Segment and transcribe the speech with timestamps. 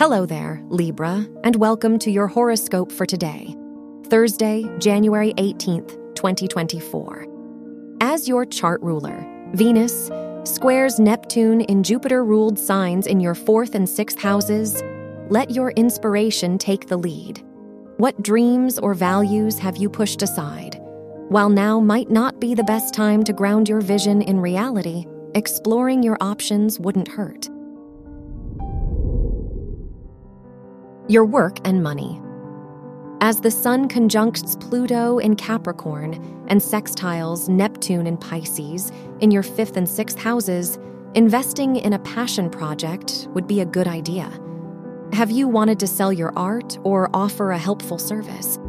[0.00, 3.54] Hello there, Libra, and welcome to your horoscope for today,
[4.06, 7.26] Thursday, January 18th, 2024.
[8.00, 10.10] As your chart ruler, Venus
[10.44, 14.82] squares Neptune in Jupiter ruled signs in your fourth and sixth houses.
[15.28, 17.44] Let your inspiration take the lead.
[17.98, 20.80] What dreams or values have you pushed aside?
[21.28, 25.04] While now might not be the best time to ground your vision in reality,
[25.34, 27.50] exploring your options wouldn't hurt.
[31.10, 32.22] Your work and money.
[33.20, 36.14] As the Sun conjuncts Pluto in Capricorn
[36.46, 40.78] and sextiles Neptune in Pisces in your fifth and sixth houses,
[41.16, 44.30] investing in a passion project would be a good idea.
[45.12, 48.60] Have you wanted to sell your art or offer a helpful service?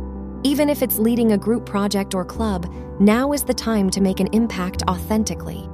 [0.43, 2.65] Even if it's leading a group project or club,
[2.99, 5.69] now is the time to make an impact authentically.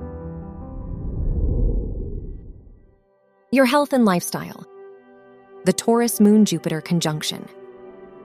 [3.51, 4.67] Your health and lifestyle
[5.67, 7.45] the Taurus Moon Jupiter conjunction,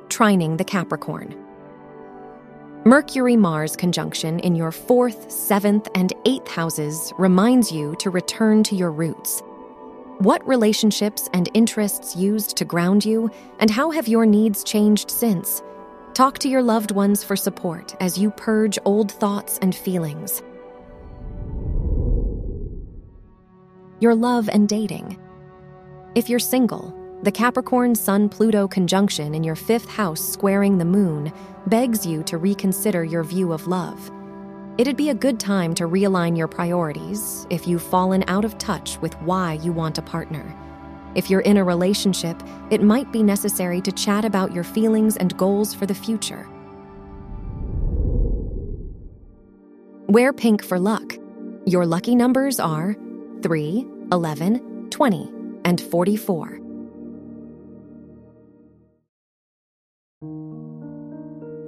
[0.06, 1.34] trining the Capricorn.
[2.84, 8.76] Mercury Mars conjunction in your fourth, seventh, and eighth houses reminds you to return to
[8.76, 9.42] your roots.
[10.18, 13.28] What relationships and interests used to ground you,
[13.58, 15.64] and how have your needs changed since?
[16.14, 20.44] Talk to your loved ones for support as you purge old thoughts and feelings.
[23.98, 25.18] Your love and dating.
[26.14, 31.32] If you're single, the Capricorn Sun Pluto conjunction in your fifth house squaring the moon
[31.68, 34.10] begs you to reconsider your view of love.
[34.76, 38.98] It'd be a good time to realign your priorities if you've fallen out of touch
[39.00, 40.52] with why you want a partner.
[41.14, 45.36] If you're in a relationship, it might be necessary to chat about your feelings and
[45.36, 46.48] goals for the future.
[50.08, 51.16] Wear pink for luck.
[51.66, 52.96] Your lucky numbers are
[53.42, 55.32] 3, 11, 20,
[55.64, 56.61] and 44.